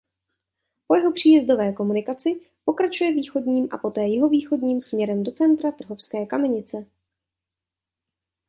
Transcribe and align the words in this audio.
Po 0.87 0.95
jeho 0.95 1.11
příjezdové 1.13 1.73
komunikaci 1.73 2.41
pokračuje 2.65 3.11
východním 3.13 3.67
a 3.71 3.77
poté 3.77 4.01
jihovýchodním 4.03 4.81
směrem 4.81 5.23
do 5.23 5.31
centra 5.31 5.71
Trhové 5.71 6.25
Kamenice. 6.29 6.85